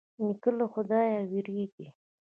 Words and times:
نیکه 0.23 0.51
له 0.57 0.65
خدايه 0.73 1.19
وېرېږي. 1.29 1.87